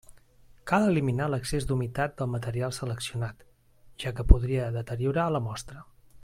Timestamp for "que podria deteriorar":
4.21-5.29